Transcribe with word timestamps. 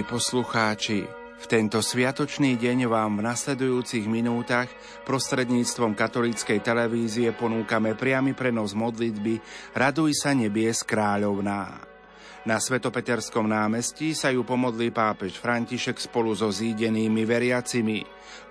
Milí 0.00 0.16
poslucháči, 0.16 1.04
v 1.12 1.44
tento 1.44 1.84
sviatočný 1.84 2.56
deň 2.56 2.88
vám 2.88 3.20
v 3.20 3.28
nasledujúcich 3.28 4.08
minútach 4.08 4.72
prostredníctvom 5.04 5.92
katolíckej 5.92 6.64
televízie 6.64 7.36
ponúkame 7.36 7.92
priamy 7.92 8.32
prenos 8.32 8.72
modlitby 8.72 9.36
Raduj 9.76 10.16
sa 10.16 10.32
nebies 10.32 10.88
kráľovná. 10.88 11.84
Na 12.48 12.56
Svetopeterskom 12.56 13.44
námestí 13.44 14.16
sa 14.16 14.32
ju 14.32 14.40
pomodlí 14.40 14.88
pápež 14.88 15.36
František 15.36 16.00
spolu 16.00 16.32
so 16.32 16.48
zídenými 16.48 17.28
veriacimi. 17.28 18.00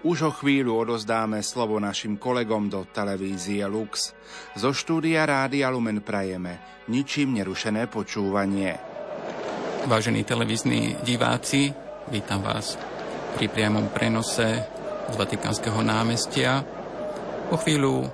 Už 0.05 0.29
o 0.29 0.31
chvíľu 0.37 0.85
odozdáme 0.85 1.41
slovo 1.41 1.81
našim 1.81 2.21
kolegom 2.21 2.69
do 2.69 2.85
televízie 2.93 3.65
Lux. 3.65 4.13
Zo 4.53 4.69
štúdia 4.69 5.25
Rádia 5.25 5.73
Lumen 5.73 6.05
prajeme 6.05 6.85
ničím 6.93 7.41
nerušené 7.41 7.89
počúvanie. 7.89 8.88
Vážení 9.87 10.27
televízni 10.27 10.99
diváci, 11.07 11.71
vítam 12.11 12.43
vás 12.43 12.75
pri 13.39 13.47
priamom 13.47 13.87
prenose 13.87 14.67
z 15.07 15.15
Vatikánskeho 15.15 15.79
námestia. 15.79 16.67
Po 17.47 17.55
chvíľu 17.55 18.11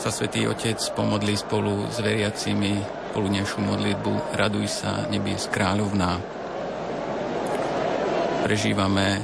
sa 0.00 0.08
Svetý 0.08 0.48
Otec 0.48 0.80
pomodlí 0.96 1.36
spolu 1.36 1.84
s 1.92 2.00
veriacimi 2.00 2.80
poludnejšiu 3.12 3.60
modlitbu 3.60 4.40
Raduj 4.40 4.66
sa, 4.72 5.04
nebies 5.12 5.52
kráľovná. 5.52 6.16
Prežívame 8.48 9.20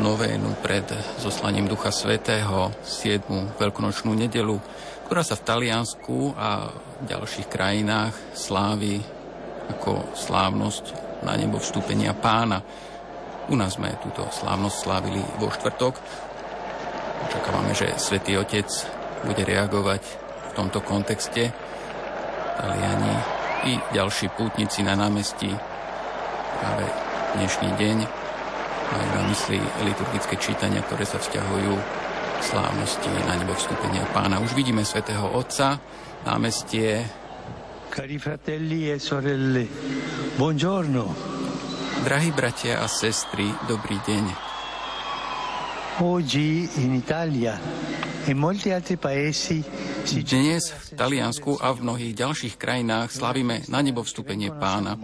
novénu 0.00 0.56
pred 0.64 0.88
zoslaním 1.20 1.68
Ducha 1.68 1.92
Svetého, 1.92 2.72
7. 2.80 3.60
veľkonočnú 3.60 4.16
nedelu, 4.16 4.56
ktorá 5.04 5.20
sa 5.20 5.36
v 5.36 5.44
Taliansku 5.44 6.32
a 6.32 6.72
v 6.72 7.02
ďalších 7.12 7.48
krajinách 7.52 8.16
slávi 8.32 9.15
ako 9.72 10.14
slávnosť 10.14 10.84
na 11.24 11.34
nebo 11.34 11.58
vstúpenia 11.58 12.14
pána. 12.14 12.62
U 13.46 13.54
nás 13.54 13.78
sme 13.78 13.94
túto 14.02 14.26
slávnosť 14.30 14.76
slávili 14.76 15.22
vo 15.38 15.50
štvrtok. 15.50 15.94
Očakávame, 17.30 17.72
že 17.72 17.94
Svetý 17.98 18.36
Otec 18.36 18.66
bude 19.24 19.42
reagovať 19.42 20.02
v 20.50 20.52
tomto 20.54 20.82
kontexte 20.82 21.50
Taliani 22.56 23.14
i 23.66 23.72
ďalší 23.92 24.32
pútnici 24.32 24.80
na 24.86 24.94
námestí 24.94 25.50
práve 26.56 26.84
dnešný 27.36 27.70
deň 27.76 27.96
majú 28.86 29.08
na 29.12 29.22
mysli 29.28 29.58
liturgické 29.84 30.34
čítania, 30.40 30.80
ktoré 30.80 31.04
sa 31.04 31.20
vzťahujú 31.20 31.74
k 32.36 32.42
slávnosti 32.42 33.10
na 33.28 33.34
nebo 33.36 33.52
vstúpenia 33.52 34.06
pána. 34.14 34.40
Už 34.40 34.56
vidíme 34.56 34.86
svätého 34.86 35.26
Otca, 35.34 35.76
námestie. 36.24 37.04
Cari 37.88 38.18
fratelli 38.18 38.90
e 38.90 38.98
sorelle, 38.98 39.66
buongiorno. 40.36 41.14
Drahí 42.04 42.30
bratia 42.30 42.82
a 42.82 42.88
sestry, 42.88 43.48
dobrý 43.66 43.96
deň. 44.04 44.24
Oggi 46.04 46.68
in 46.84 46.92
Italia 46.92 47.56
e 48.26 48.32
molti 48.34 48.68
altri 48.70 49.00
paesi 49.00 49.64
dnes 50.22 50.70
v 50.70 50.88
Taliansku 50.92 51.56
a 51.56 51.72
v 51.72 51.82
mnohých 51.82 52.14
ďalších 52.14 52.54
krajinách 52.60 53.10
slávime 53.10 53.64
na 53.72 53.80
nebo 53.80 54.04
vstúpenie 54.04 54.52
pána. 54.52 54.94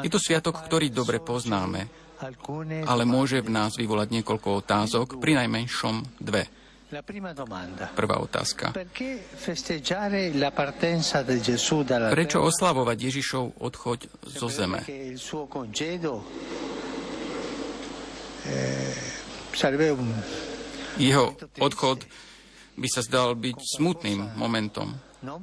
Je 0.00 0.08
to 0.08 0.18
sviatok, 0.18 0.64
ktorý 0.64 0.88
dobre 0.88 1.20
poznáme, 1.20 1.86
ale 2.88 3.02
môže 3.04 3.44
v 3.44 3.52
nás 3.52 3.76
vyvolať 3.76 4.08
niekoľko 4.20 4.64
otázok, 4.64 5.20
pri 5.20 5.36
najmenšom 5.44 6.20
dve. 6.20 6.65
Prvá 7.98 8.22
otázka. 8.22 8.70
Prečo 12.14 12.38
oslavovať 12.46 12.98
Ježišov 13.10 13.44
odchoď 13.58 14.00
zo 14.22 14.46
zeme? 14.46 14.78
Jeho 20.96 21.34
odchod 21.58 22.06
by 22.78 22.88
sa 22.88 23.02
zdal 23.02 23.34
byť 23.34 23.56
smutným 23.58 24.38
momentom. 24.38 24.94
No, 25.26 25.42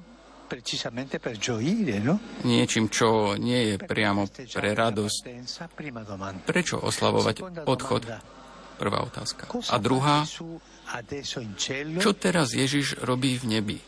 Niečím, 2.46 2.88
čo 2.88 3.34
nie 3.42 3.74
je 3.74 3.76
priamo 3.82 4.30
pre 4.30 4.70
radosť. 4.78 5.22
Prečo 6.46 6.78
oslavovať 6.78 7.36
odchod? 7.66 8.04
Prvá 8.84 9.00
otázka. 9.00 9.48
A 9.72 9.80
druhá, 9.80 10.28
čo 12.04 12.12
teraz 12.12 12.52
Ježiš 12.52 13.00
robí 13.00 13.40
v 13.40 13.46
nebi? 13.48 13.80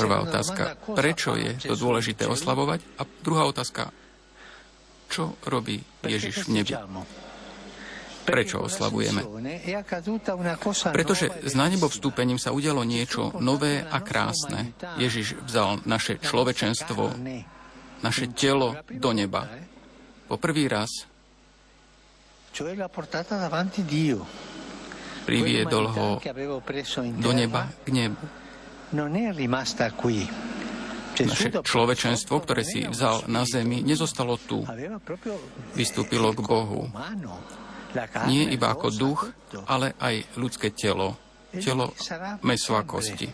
Prvá 0.00 0.16
otázka, 0.24 0.80
prečo 0.96 1.36
je 1.36 1.52
to 1.68 1.76
dôležité 1.76 2.24
oslavovať? 2.24 2.80
A 2.96 3.04
druhá 3.20 3.44
otázka, 3.44 3.92
čo 5.12 5.36
robí 5.44 5.84
Ježiš 6.08 6.48
v 6.48 6.64
nebi? 6.64 6.72
Prečo 8.24 8.64
oslavujeme? 8.64 9.20
Pretože 10.94 11.26
s 11.44 11.52
nanebo 11.52 11.92
vstúpením 11.92 12.40
sa 12.40 12.56
udialo 12.56 12.80
niečo 12.80 13.36
nové 13.44 13.84
a 13.84 14.00
krásne. 14.00 14.72
Ježiš 14.96 15.36
vzal 15.44 15.84
naše 15.84 16.16
človečenstvo, 16.16 17.12
naše 18.00 18.32
telo 18.32 18.80
do 18.88 19.10
neba. 19.12 19.44
Po 20.32 20.40
prvý 20.40 20.64
raz 20.64 21.11
priviedol 25.22 25.86
ho 25.88 26.08
do 27.18 27.30
neba 27.32 27.70
k 27.86 27.88
nebu. 27.94 28.24
Naše 31.12 31.48
človečenstvo, 31.60 32.34
ktoré 32.40 32.64
si 32.64 32.88
vzal 32.88 33.28
na 33.28 33.44
zemi, 33.44 33.84
nezostalo 33.84 34.40
tu. 34.40 34.64
Vystúpilo 35.76 36.32
k 36.32 36.40
Bohu. 36.40 36.88
Nie 38.28 38.48
iba 38.48 38.72
ako 38.72 38.88
duch, 38.88 39.20
ale 39.68 39.92
aj 40.00 40.40
ľudské 40.40 40.72
telo. 40.72 41.16
Telo 41.52 41.92
meso 42.40 42.72
a 42.80 42.82
kosti. 42.84 43.28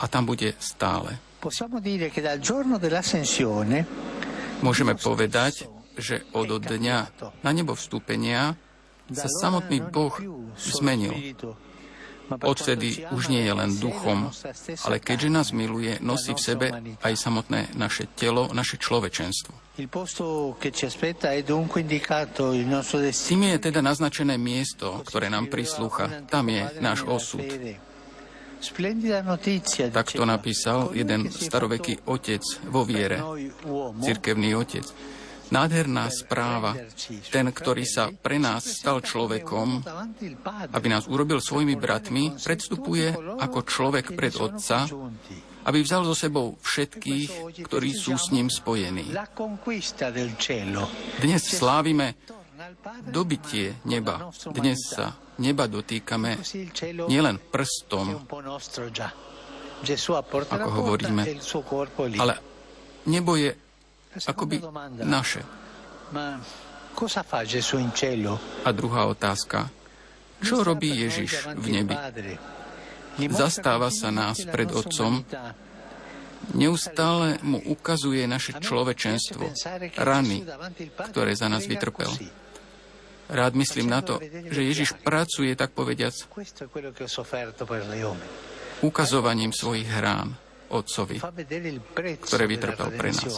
A 0.00 0.04
tam 0.04 0.28
bude 0.28 0.52
stále. 0.60 1.16
Môžeme 4.60 4.92
povedať, 4.96 5.52
že 5.98 6.26
od 6.34 6.50
dňa 6.62 6.98
na 7.42 7.50
nebo 7.50 7.74
vstúpenia 7.74 8.56
sa 9.12 9.28
samotný 9.28 9.84
Boh 9.92 10.16
zmenil. 10.56 11.36
Odvtedy 12.24 13.04
už 13.12 13.28
nie 13.28 13.44
je 13.44 13.52
len 13.52 13.68
duchom, 13.76 14.32
ale 14.88 14.96
keďže 14.96 15.28
nás 15.28 15.52
miluje, 15.52 16.00
nosí 16.00 16.32
v 16.32 16.40
sebe 16.40 16.66
aj 17.04 17.14
samotné 17.20 17.76
naše 17.76 18.08
telo, 18.16 18.48
naše 18.56 18.80
človečenstvo. 18.80 19.52
Tým 23.12 23.42
je 23.44 23.56
teda 23.60 23.80
naznačené 23.84 24.40
miesto, 24.40 25.04
ktoré 25.04 25.28
nám 25.28 25.52
prislúcha. 25.52 26.24
Tam 26.24 26.48
je 26.48 26.64
náš 26.80 27.04
osud. 27.04 27.44
Tak 29.92 30.06
to 30.16 30.24
napísal 30.24 30.96
jeden 30.96 31.28
staroveký 31.28 32.08
otec 32.08 32.40
vo 32.72 32.88
viere, 32.88 33.20
cirkevný 34.00 34.56
otec. 34.56 34.88
Nádherná 35.52 36.08
správa. 36.08 36.72
Ten, 37.28 37.46
ktorý 37.52 37.84
sa 37.84 38.08
pre 38.14 38.40
nás 38.40 38.64
stal 38.64 39.04
človekom, 39.04 39.84
aby 40.72 40.86
nás 40.88 41.04
urobil 41.04 41.42
svojimi 41.42 41.76
bratmi, 41.76 42.36
predstupuje 42.40 43.12
ako 43.40 43.58
človek 43.64 44.16
pred 44.16 44.32
Otca, 44.40 44.88
aby 45.64 45.78
vzal 45.80 46.04
so 46.04 46.16
sebou 46.16 46.56
všetkých, 46.60 47.64
ktorí 47.64 47.90
sú 47.96 48.16
s 48.16 48.32
ním 48.32 48.52
spojení. 48.52 49.08
Dnes 51.20 51.42
slávime 51.44 52.16
dobitie 53.08 53.80
neba. 53.84 54.30
Dnes 54.52 54.78
sa 54.92 55.16
neba 55.42 55.66
dotýkame 55.66 56.38
nielen 57.10 57.36
prstom, 57.50 58.22
ako 60.48 60.68
hovoríme, 60.70 61.22
ale 62.16 62.34
nebo 63.04 63.36
je 63.36 63.52
akoby 64.22 64.62
naše. 65.02 65.42
A 68.64 68.68
druhá 68.70 69.02
otázka. 69.10 69.66
Čo 70.44 70.62
robí 70.62 70.92
Ježiš 70.94 71.50
v 71.58 71.66
nebi? 71.72 71.96
Zastáva 73.30 73.94
sa 73.94 74.10
nás 74.10 74.42
pred 74.42 74.70
Otcom, 74.74 75.22
neustále 76.52 77.38
mu 77.46 77.62
ukazuje 77.62 78.26
naše 78.26 78.58
človečenstvo, 78.58 79.54
rany, 79.96 80.44
ktoré 81.10 81.32
za 81.38 81.48
nás 81.48 81.64
vytrpel. 81.64 82.10
Rád 83.24 83.56
myslím 83.56 83.88
na 83.88 84.04
to, 84.04 84.20
že 84.52 84.60
Ježiš 84.60 85.00
pracuje, 85.00 85.56
tak 85.56 85.72
povediac, 85.72 86.12
ukazovaním 88.84 89.52
svojich 89.56 89.88
hrán 89.88 90.36
Otcovi, 90.68 91.24
ktoré 92.20 92.44
vytrpel 92.44 92.88
pre 92.92 93.10
nás. 93.16 93.34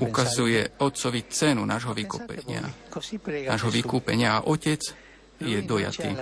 Ukazuje 0.00 0.60
otcovi 0.78 1.20
cenu 1.26 1.62
nášho 1.66 1.92
vykúpenia. 1.94 2.62
Nášho 3.50 3.70
vykúpenia 3.70 4.38
a 4.38 4.46
otec 4.46 4.82
je 5.42 5.58
dojatý. 5.66 6.14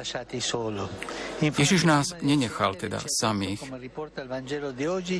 Ježiš 1.41 1.85
nás 1.85 2.17
nenechal 2.25 2.73
teda 2.77 3.05
samých. 3.05 3.61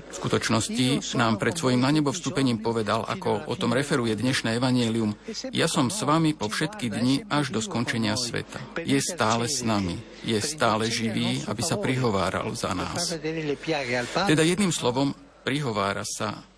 V 0.01 0.17
skutočnosti 0.17 0.87
nám 1.21 1.37
pred 1.37 1.55
svojim 1.57 1.81
na 1.81 1.93
nebo 1.93 2.13
vstúpením 2.13 2.65
povedal, 2.65 3.05
ako 3.05 3.45
o 3.49 3.55
tom 3.61 3.77
referuje 3.77 4.17
dnešné 4.17 4.57
evanielium, 4.57 5.13
ja 5.53 5.69
som 5.69 5.93
s 5.93 6.01
vami 6.01 6.33
po 6.33 6.49
všetky 6.49 6.89
dni 6.89 7.29
až 7.29 7.53
do 7.53 7.61
skončenia 7.61 8.17
sveta. 8.17 8.61
Je 8.85 9.01
stále 9.05 9.49
s 9.49 9.61
nami. 9.61 10.01
Je 10.25 10.41
stále 10.41 10.89
živý, 10.89 11.45
aby 11.49 11.61
sa 11.65 11.77
prihováral 11.77 12.49
za 12.57 12.73
nás. 12.73 13.17
Teda 14.29 14.43
jedným 14.45 14.73
slovom, 14.73 15.13
prihovára 15.43 16.05
sa 16.05 16.51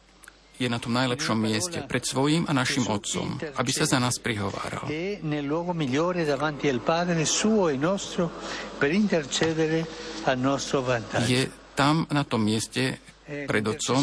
je 0.62 0.68
na 0.70 0.78
tom 0.78 0.94
najlepšom 0.94 1.34
mieste 1.34 1.82
pred 1.90 2.04
svojím 2.06 2.46
a 2.46 2.52
našim 2.54 2.86
Otcom, 2.86 3.34
aby 3.58 3.70
sa 3.74 3.88
za 3.88 3.98
nás 3.98 4.22
prihováral. 4.22 4.86
Je 11.26 11.42
tam 11.74 11.94
na 12.12 12.22
tom 12.22 12.42
mieste 12.44 13.00
pred 13.26 13.64
Otcom, 13.64 14.02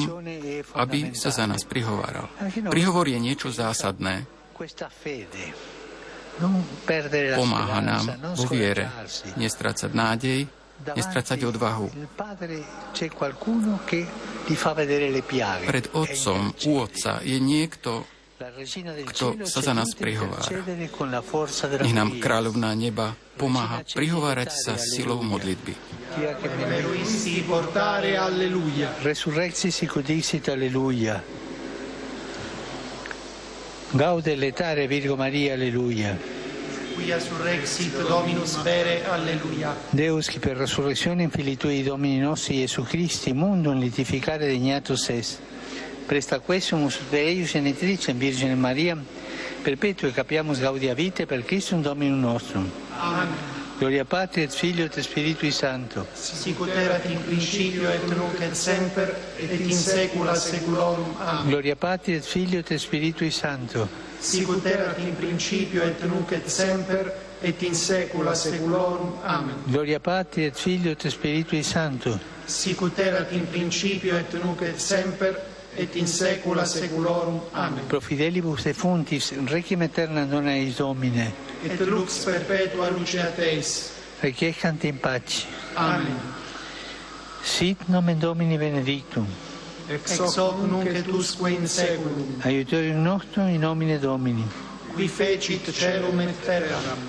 aby 0.76 1.00
sa 1.16 1.30
za 1.32 1.46
nás 1.48 1.64
prihováral. 1.64 2.28
Prihovor 2.68 3.08
je 3.08 3.20
niečo 3.22 3.54
zásadné. 3.54 4.28
Pomáha 7.36 7.80
nám 7.84 8.06
vo 8.36 8.46
viere 8.48 8.88
nestrácať 9.40 9.92
nádej, 9.92 10.40
nestrácať 10.80 11.40
odvahu. 11.46 11.88
Pred 15.68 15.86
otcom, 15.94 16.40
u 16.66 16.72
otca 16.80 17.12
je 17.24 17.38
niekto, 17.40 17.92
kto 19.12 19.26
sa 19.44 19.60
za 19.60 19.74
nás 19.76 19.92
prihovára. 20.00 20.48
Nech 21.84 21.96
nám 21.96 22.24
kráľovná 22.24 22.72
neba 22.72 23.12
pomáha 23.36 23.84
prihovárať 23.84 24.50
sa 24.52 24.74
silou 24.80 25.20
modlitby. 25.20 25.76
Resurrexi 29.04 29.70
sic 29.72 29.92
udixit, 29.96 30.48
alleluia. 30.48 31.20
Gaude 33.90 34.34
letare 34.38 34.86
Virgo 34.86 35.18
Maria, 35.18 35.58
alleluia 35.58 36.39
quia 36.96 37.20
surrexit 37.20 38.08
Dominus 38.08 38.62
vere, 38.62 39.06
alleluia. 39.06 39.76
Deus, 39.90 40.30
qui 40.30 40.40
per 40.40 40.58
resurrezione 40.58 41.24
infinitui 41.24 41.84
Domini 41.84 42.20
nostri 42.20 42.60
Gesù 42.60 42.84
Christi, 42.84 43.34
mundum 43.34 43.80
litificare 43.80 44.48
degnatus 44.48 45.10
est, 45.10 45.40
presta 46.06 46.40
quesumus 46.40 47.00
de 47.10 47.20
eius 47.20 47.52
genitricem 47.52 48.18
Virgine 48.18 48.56
Maria, 48.56 48.98
perpetue 49.62 50.12
capiamus 50.12 50.60
gaudia 50.60 50.94
vite 50.94 51.26
per 51.26 51.44
Christum 51.44 51.82
Dominum 51.82 52.20
nostrum. 52.20 52.70
Amen. 52.98 53.58
Gloria 53.80 54.04
Patri 54.04 54.42
et 54.42 54.52
Figlio 54.52 54.84
et 54.86 55.00
Spiritui 55.00 55.52
Santo. 55.52 56.06
Sicut 56.14 56.68
erat 56.76 57.06
in 57.06 57.22
principio 57.24 57.90
et 57.90 58.04
nunc 58.10 58.42
et 58.42 58.54
semper 58.54 59.16
et 59.38 59.54
in 59.54 59.72
saecula 59.72 60.36
saeculorum. 60.36 61.16
Amen. 61.18 61.48
Gloria 61.48 61.78
Patri 61.78 62.16
et 62.16 62.26
Figlio 62.26 62.60
et 62.60 62.78
Spiritui 62.78 63.32
Santo. 63.32 63.88
sicut 64.20 64.66
erat 64.66 65.00
in 65.00 65.16
principio 65.16 65.84
et 65.84 66.04
nunc 66.04 66.32
et 66.32 66.50
semper 66.50 67.12
et 67.42 67.62
in 67.64 67.76
saecula 67.76 68.36
saeculorum. 68.36 69.14
Amen. 69.24 69.56
Gloria 69.66 70.00
Patri 70.00 70.46
et 70.46 70.56
Filio 70.56 70.92
et 70.92 71.10
Spiritui 71.10 71.64
Sancto. 71.64 72.20
Sicut 72.46 73.00
erat 73.00 73.32
in 73.32 73.48
principio 73.48 74.18
et 74.18 74.34
nunc 74.44 74.62
et 74.62 74.80
semper 74.80 75.36
et 75.76 75.96
in 75.96 76.08
saecula 76.08 76.66
saeculorum. 76.66 77.40
Amen. 77.54 77.86
Pro 77.88 78.00
fidelibus 78.00 78.64
defuntis 78.64 79.32
requiem 79.48 79.82
aeterna 79.82 80.26
dona 80.26 80.56
eis 80.58 80.78
Domine. 80.78 81.32
Et 81.64 81.80
lux 81.80 82.26
perpetua 82.26 82.90
lucea 82.90 83.32
teis. 83.36 83.92
Requiescant 84.22 84.84
in 84.84 85.00
pace. 85.00 85.46
Amen. 85.76 86.20
Sit 87.44 87.88
nomen 87.88 88.20
Domini 88.20 88.58
benedictum. 88.58 89.26
Ex 89.90 90.20
hoc 90.38 90.58
nunc 90.70 90.86
et 90.86 91.08
usque 91.08 91.50
in 91.50 91.66
saeculum. 91.66 92.42
Aiutorium 92.46 93.02
nostrum 93.02 93.48
in 93.48 93.62
nomine 93.62 93.98
Domini. 93.98 94.46
Qui 94.96 95.08
fecit 95.08 95.66
celum 95.74 96.20
et 96.22 96.46
terram. 96.46 97.00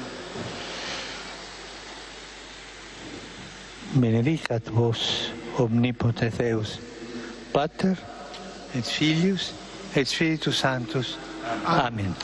Benedicat 3.93 4.71
vos 4.71 5.31
omnipotens 5.59 6.32
Deus, 6.38 6.79
Pater 7.53 7.97
et 8.75 8.87
Filius 8.87 9.53
et 9.94 10.09
Spiritus 10.09 10.56
Sanctus. 10.56 11.19
Amen. 11.67 12.15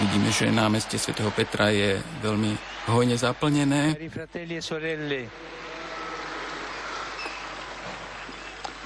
Vidíme, 0.00 0.28
že 0.28 0.52
námestie 0.52 0.98
svätého 0.98 1.30
Petra 1.32 1.70
je 1.70 1.96
veľmi 2.20 2.73
hojne 2.88 3.16
zaplnené. 3.16 3.96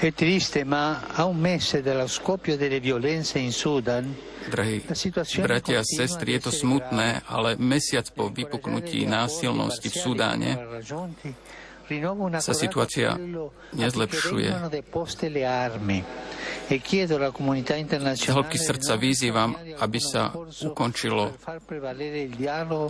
E 0.00 0.06
è 0.06 0.12
triste, 0.14 0.62
ma 0.62 1.02
a 1.10 1.24
un 1.24 1.38
mese 1.38 1.82
dallo 1.82 2.06
scoppio 2.06 2.56
delle 2.56 2.78
violenze 2.78 3.38
in 3.38 3.52
Sudan, 3.52 4.14
Drahí 4.48 4.80
bratia 5.44 5.80
a 5.80 5.84
sestry, 5.84 6.32
je 6.32 6.48
to 6.48 6.52
smutné, 6.54 7.20
ale 7.28 7.60
mesiac 7.60 8.08
po 8.16 8.32
vypuknutí 8.32 9.04
násilnosti 9.04 9.92
v 9.92 9.96
Sudáne 9.96 10.50
sa 12.40 12.52
situácia 12.52 13.16
nezlepšuje. 13.76 14.48
Z 16.68 18.28
hĺbky 18.28 18.58
srdca 18.60 18.92
vyzývam, 19.00 19.56
aby 19.80 19.98
sa 19.98 20.36
ukončilo 20.68 21.32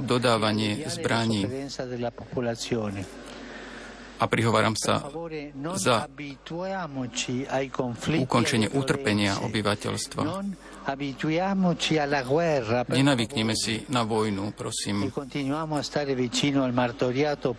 dodávanie 0.02 0.82
zbraní. 0.90 1.46
a 4.18 4.24
prihováram 4.26 4.74
sa 4.74 5.06
za 5.78 6.10
ukončenie 8.18 8.68
utrpenia 8.74 9.38
obyvateľstva. 9.46 10.22
Nenavyknime 12.88 13.54
si 13.54 13.74
na 13.92 14.02
vojnu, 14.02 14.50
prosím. 14.58 15.06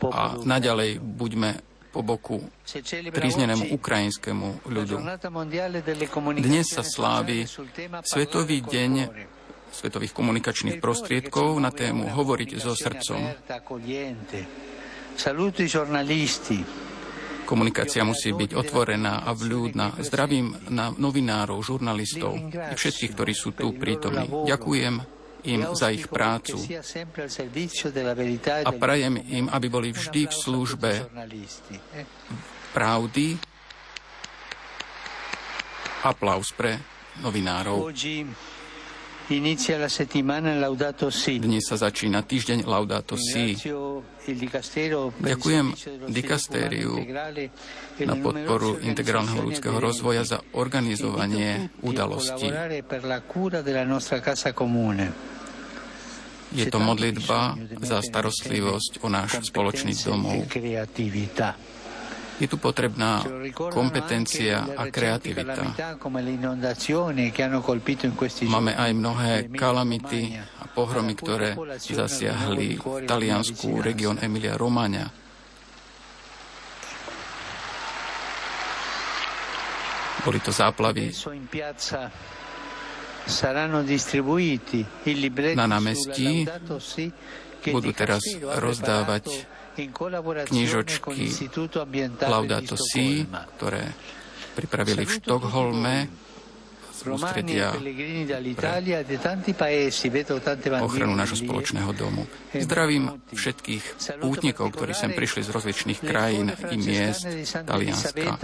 A 0.10 0.24
naďalej 0.44 0.90
buďme 1.00 1.50
po 1.90 2.06
boku 2.06 2.38
tríznenému 3.10 3.74
ukrajinskému 3.74 4.70
ľudu. 4.70 4.96
Dnes 6.40 6.66
sa 6.70 6.86
slávi 6.86 7.50
Svetový 8.06 8.62
deň 8.62 8.94
svetových 9.70 10.14
komunikačných 10.14 10.78
prostriedkov 10.82 11.58
na 11.62 11.70
tému 11.70 12.10
Hovoriť 12.10 12.50
so 12.58 12.74
srdcom. 12.74 13.22
Komunikácia 17.46 18.06
musí 18.06 18.30
byť 18.30 18.52
otvorená 18.54 19.26
a 19.26 19.34
vľúdna. 19.34 19.98
Zdravím 20.06 20.54
na 20.70 20.94
novinárov, 20.94 21.58
žurnalistov 21.66 22.38
i 22.54 22.76
všetkých, 22.78 23.12
ktorí 23.18 23.34
sú 23.34 23.58
tu 23.58 23.74
prítomní. 23.74 24.30
Ďakujem 24.30 25.19
im 25.44 25.62
za 25.76 25.90
ich 25.90 26.08
prácu 26.08 26.60
a 28.66 28.72
prajem 28.76 29.16
im, 29.18 29.46
aby 29.48 29.68
boli 29.72 29.90
vždy 29.96 30.28
v 30.28 30.34
službe 30.34 30.92
pravdy. 32.76 33.40
Aplaus 36.00 36.56
pre 36.56 36.80
novinárov. 37.20 37.92
Dnes 39.30 39.62
sa 41.62 41.78
začína 41.78 42.26
týždeň 42.26 42.66
Laudato 42.66 43.14
Si. 43.14 43.54
Ďakujem 45.22 45.66
dikastériu 46.10 46.98
na 48.10 48.16
podporu 48.18 48.82
integrálneho 48.82 49.46
ľudského 49.46 49.78
rozvoja 49.78 50.26
za 50.26 50.42
organizovanie 50.58 51.70
udalostí. 51.86 52.50
Je 56.50 56.66
to 56.66 56.80
modlitba 56.82 57.54
za 57.86 58.02
starostlivosť 58.02 59.06
o 59.06 59.14
náš 59.14 59.46
spoločný 59.46 59.94
domov. 60.10 60.42
Je 62.40 62.48
tu 62.48 62.56
potrebná 62.56 63.20
kompetencia 63.52 64.64
a 64.80 64.88
kreativita. 64.88 65.76
Máme 68.48 68.72
aj 68.80 68.92
mnohé 68.96 69.34
kalamity 69.52 70.40
a 70.40 70.66
pohromy, 70.72 71.14
ktoré 71.20 71.60
zasiahli 71.84 72.80
v 72.80 73.04
Taliansku 73.04 73.84
región 73.84 74.16
Emilia 74.24 74.56
Romagna. 74.56 75.12
Boli 80.20 80.40
to 80.44 80.52
záplavy 80.52 81.16
na 85.56 85.66
námestí 85.68 86.48
budú 87.70 87.92
teraz 87.94 88.24
rozdávať 88.42 89.46
knižočky 89.76 91.26
Laudato 92.26 92.76
Si, 92.76 93.26
ktoré 93.58 93.84
pripravili 94.58 95.08
v 95.08 95.12
Štokholme 95.24 95.96
ústredia 97.08 97.72
ochranu 100.84 101.16
nášho 101.16 101.38
spoločného 101.40 101.92
domu. 101.96 102.28
Zdravím 102.52 103.24
všetkých 103.32 103.84
pútnikov, 104.20 104.76
ktorí 104.76 104.92
sem 104.92 105.16
prišli 105.16 105.48
z 105.48 105.50
rozličných 105.56 106.00
krajín 106.04 106.52
i 106.52 106.76
miest 106.76 107.24
Talianska. 107.64 108.36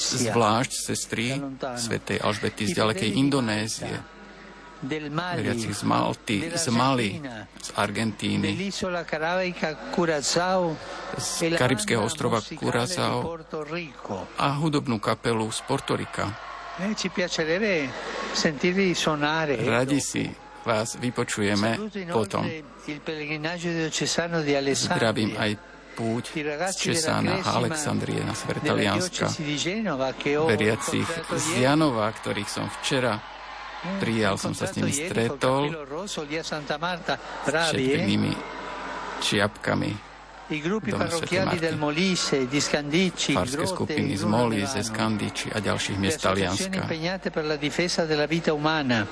Zvlášť 0.00 0.72
sestry 0.72 1.36
svätej 1.76 2.24
Alžbety 2.24 2.72
z 2.72 2.72
ďalekej 2.72 3.10
Indonézie, 3.20 4.17
veriacich 4.82 5.74
z 5.74 5.82
Malty, 5.82 6.36
z 6.54 6.66
Mali, 6.70 7.18
z 7.62 7.68
Argentíny, 7.74 8.54
z 11.18 11.38
karibského 11.58 12.02
ostrova 12.04 12.38
Curazao 12.38 13.38
a 14.38 14.46
hudobnú 14.54 15.02
kapelu 15.02 15.50
z 15.50 15.60
Portorika. 15.66 16.30
Radi 19.66 19.98
si 19.98 20.22
vás 20.62 20.94
vypočujeme 20.94 21.70
potom. 22.14 22.46
Zdravím 24.78 25.32
aj 25.34 25.52
púť 25.98 26.24
z 26.70 26.76
Česána 26.78 27.42
a 27.42 27.58
Alexandrie 27.58 28.22
na 28.22 28.30
sever 28.38 28.62
Talianska, 28.62 29.26
veriacich 30.46 31.08
z 31.34 31.46
Janova, 31.58 32.06
ktorých 32.14 32.46
som 32.46 32.70
včera 32.78 33.18
prijal, 34.02 34.34
som 34.38 34.54
sa 34.54 34.66
s 34.66 34.74
nimi 34.78 34.90
stretol, 34.90 35.70
s 36.06 36.18
všetkými 37.46 38.32
čiapkami. 39.22 39.90
Farské 43.36 43.66
skupiny 43.68 44.16
z 44.16 44.24
Molise, 44.24 44.80
Scandici 44.80 45.52
a 45.52 45.60
ďalších 45.60 45.98
miest 46.00 46.24
Talianska. 46.24 46.88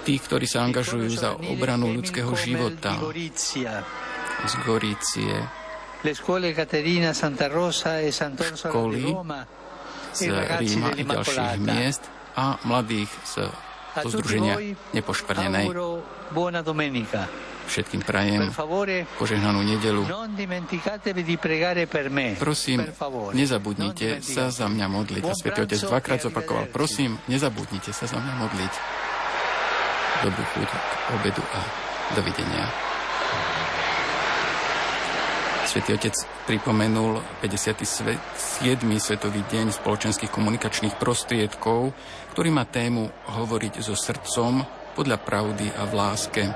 Tí, 0.00 0.14
ktorí 0.16 0.46
sa 0.49 0.64
angažujú 0.64 1.08
za 1.12 1.37
obranu 1.37 1.92
ľudského 1.92 2.32
života. 2.40 2.96
Z 4.46 4.54
Gorície, 4.64 5.35
školy 8.64 9.04
z 10.16 10.32
Ríma 10.32 10.90
i 10.96 11.02
ďalších 11.04 11.61
miest 11.61 12.02
a 12.32 12.56
mladých 12.64 13.12
z 13.28 13.52
zo 14.04 14.20
Združenia 14.20 14.60
Nepoškvrnenej. 14.92 15.66
Všetkým 17.66 18.06
prajem 18.06 18.46
požehnanú 19.18 19.58
nedelu. 19.66 20.06
Prosím, 22.38 22.78
nezabudnite 23.34 24.22
sa 24.22 24.54
za 24.54 24.66
mňa 24.70 24.86
modliť. 24.86 25.22
A 25.26 25.34
Svetý 25.34 25.66
Otec 25.66 25.80
dvakrát 25.82 26.22
zopakoval, 26.22 26.70
prosím, 26.70 27.18
nezabudnite 27.26 27.90
sa 27.90 28.06
za 28.06 28.22
mňa 28.22 28.34
modliť. 28.38 28.72
Dobrú 30.30 30.44
chuť 30.46 30.70
k 30.70 30.92
obedu 31.18 31.42
a 31.42 31.60
dovidenia. 32.14 32.95
Svetý 35.76 35.92
Otec 35.92 36.16
pripomenul 36.49 37.21
57. 37.45 37.85
Svetový 38.97 39.45
deň 39.45 39.76
spoločenských 39.76 40.33
komunikačných 40.33 40.97
prostriedkov, 40.97 41.92
ktorý 42.33 42.49
má 42.49 42.64
tému 42.64 43.12
Hovoriť 43.28 43.85
so 43.85 43.92
srdcom 43.92 44.64
podľa 44.97 45.21
pravdy 45.21 45.68
a 45.76 45.85
v 45.85 45.92
láske. 45.92 46.49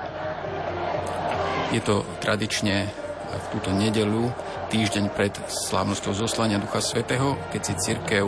Je 1.76 1.84
to 1.84 2.00
tradične 2.24 2.88
v 3.28 3.44
túto 3.52 3.68
nedelu, 3.76 4.32
týždeň 4.72 5.12
pred 5.12 5.36
slávnosťou 5.68 6.16
zoslania 6.16 6.56
Ducha 6.56 6.80
Svetého, 6.80 7.36
keď 7.52 7.60
si 7.60 7.74
církev 7.76 8.24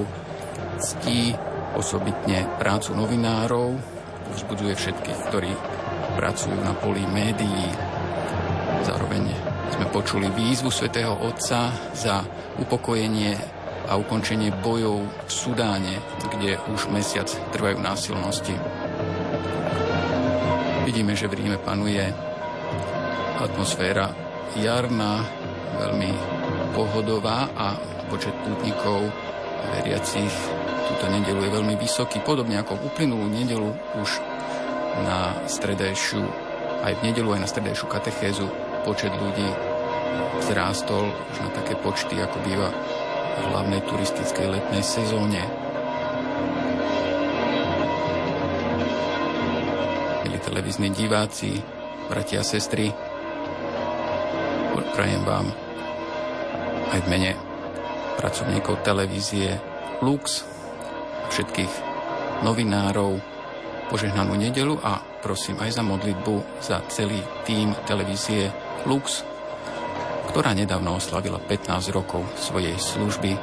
ctí 0.77 1.33
osobitne 1.73 2.45
prácu 2.61 2.93
novinárov, 2.93 3.81
vzbudzuje 4.37 4.77
všetkých, 4.77 5.19
ktorí 5.33 5.57
pracujú 6.21 6.61
na 6.61 6.77
poli 6.77 7.09
médií. 7.09 7.73
Zároveň 8.85 9.42
sme 9.83 9.99
počuli 9.99 10.31
výzvu 10.31 10.71
svätého 10.71 11.11
Otca 11.11 11.75
za 11.91 12.23
upokojenie 12.63 13.35
a 13.91 13.99
ukončenie 13.99 14.55
bojov 14.63 15.03
v 15.27 15.27
Sudáne, 15.27 15.99
kde 16.23 16.55
už 16.71 16.87
mesiac 16.95 17.27
trvajú 17.51 17.83
násilnosti. 17.83 18.55
Vidíme, 20.87 21.19
že 21.19 21.27
v 21.27 21.35
Ríme 21.35 21.59
panuje 21.59 21.99
atmosféra 23.43 24.15
jarná, 24.55 25.27
veľmi 25.83 26.15
pohodová 26.79 27.51
a 27.59 27.75
počet 28.07 28.39
pútnikov 28.47 29.11
veriacich 29.83 30.31
túto 30.87 31.11
nedelu 31.11 31.43
je 31.43 31.57
veľmi 31.59 31.75
vysoký. 31.75 32.23
Podobne 32.23 32.63
ako 32.63 32.87
uplynulú 32.87 33.27
nedelu 33.27 33.75
už 33.99 34.23
na 35.03 35.35
stredajšiu, 35.51 36.23
aj 36.87 37.03
v 37.03 37.11
nedelu, 37.11 37.35
aj 37.35 37.43
na 37.43 37.51
stredajšiu 37.51 37.87
katechézu 37.91 38.47
počet 38.87 39.11
ľudí 39.11 39.72
zrástol 40.45 41.11
už 41.11 41.37
na 41.43 41.51
také 41.55 41.79
počty, 41.81 42.19
ako 42.19 42.39
býva 42.45 42.69
v 43.33 43.45
hlavnej 43.49 43.81
turistickej 43.89 44.47
letnej 44.53 44.85
sezóne. 44.85 45.41
Milí 50.27 50.39
televízni 50.43 50.93
diváci, 50.93 51.59
bratia 52.13 52.41
a 52.41 52.47
sestry, 52.47 52.93
prajem 54.93 55.25
vám 55.25 55.49
aj 56.93 57.01
v 57.01 57.09
mene 57.09 57.33
pracovníkov 58.21 58.85
televízie 58.85 59.57
Lux, 60.05 60.45
všetkých 61.33 61.73
novinárov, 62.45 63.17
požehnanú 63.89 64.37
nedelu 64.37 64.77
a 64.85 65.01
prosím 65.25 65.57
aj 65.65 65.81
za 65.81 65.83
modlitbu 65.83 66.61
za 66.61 66.85
celý 66.93 67.25
tým 67.49 67.73
televízie 67.89 68.53
Lux, 68.85 69.25
ktorá 70.31 70.55
nedávno 70.55 71.01
oslavila 71.01 71.43
15 71.43 71.91
rokov 71.91 72.23
svojej 72.39 72.79
služby 72.79 73.35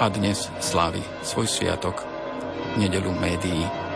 a 0.00 0.08
dnes 0.08 0.48
slávi 0.64 1.04
svoj 1.20 1.44
sviatok, 1.44 2.00
nedelu 2.80 3.12
médií. 3.12 3.90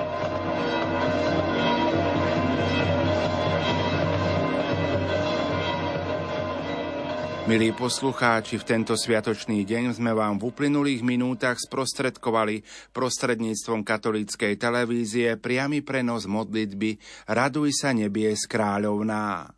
Milí 7.44 7.76
poslucháči, 7.76 8.56
v 8.56 8.64
tento 8.64 8.96
sviatočný 8.96 9.68
deň 9.68 10.00
sme 10.00 10.16
vám 10.16 10.40
v 10.40 10.48
uplynulých 10.48 11.04
minútach 11.04 11.60
sprostredkovali 11.60 12.64
prostredníctvom 12.96 13.84
katolíckej 13.84 14.56
televízie 14.56 15.36
priamy 15.36 15.84
prenos 15.84 16.24
modlitby 16.24 16.96
Raduj 17.28 17.76
sa 17.76 17.92
nebies 17.92 18.48
kráľovná. 18.48 19.52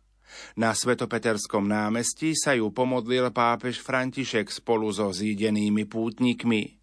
Na 0.57 0.73
Svetopeterskom 0.73 1.65
námestí 1.65 2.33
sa 2.33 2.57
ju 2.57 2.73
pomodlil 2.73 3.29
pápež 3.29 3.81
František 3.81 4.49
spolu 4.49 4.89
so 4.89 5.09
zídenými 5.13 5.85
pútnikmi. 5.85 6.77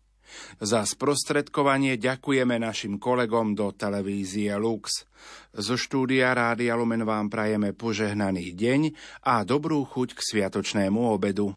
Za 0.58 0.82
sprostredkovanie 0.82 1.94
ďakujeme 2.00 2.58
našim 2.58 2.98
kolegom 2.98 3.54
do 3.54 3.70
televízie 3.70 4.50
Lux. 4.58 5.06
Zo 5.54 5.78
štúdia 5.78 6.34
Rádia 6.34 6.74
Lumen 6.74 7.06
vám 7.06 7.30
prajeme 7.30 7.70
požehnaný 7.70 8.50
deň 8.56 8.80
a 9.22 9.46
dobrú 9.46 9.86
chuť 9.86 10.18
k 10.18 10.20
sviatočnému 10.20 10.98
obedu. 10.98 11.54